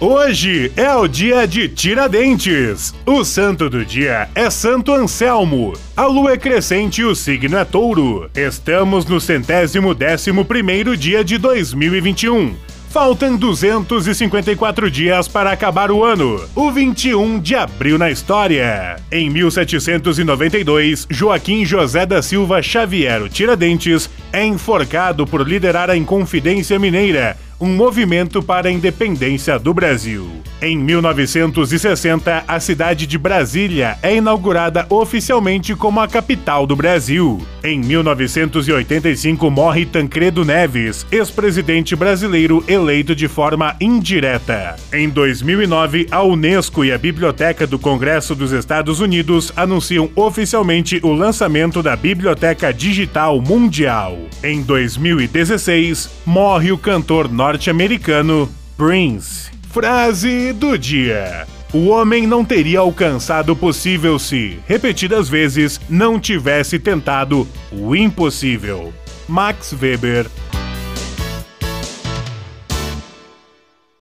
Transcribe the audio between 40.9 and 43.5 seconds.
ex-presidente brasileiro eleito de